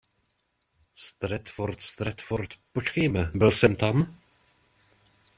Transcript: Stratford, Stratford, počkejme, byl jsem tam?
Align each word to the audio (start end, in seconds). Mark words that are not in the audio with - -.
Stratford, 0.95 1.79
Stratford, 1.81 2.49
počkejme, 2.73 3.31
byl 3.35 3.51
jsem 3.51 3.75
tam? 3.75 4.17